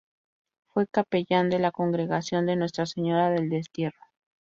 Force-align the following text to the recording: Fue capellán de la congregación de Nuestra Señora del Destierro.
Fue 0.73 0.87
capellán 0.87 1.51
de 1.51 1.59
la 1.59 1.69
congregación 1.71 2.47
de 2.47 2.55
Nuestra 2.55 2.87
Señora 2.87 3.29
del 3.29 3.51
Destierro. 3.51 3.99